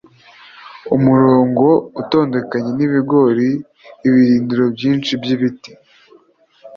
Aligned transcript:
umurongo 0.95 1.65
utondekanye 2.01 2.71
w'ibigori, 2.77 3.49
ibirindiro 4.07 4.65
byinshi 4.75 5.11
by'ibiti 5.21 5.71